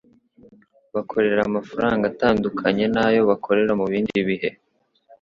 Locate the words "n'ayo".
2.93-3.21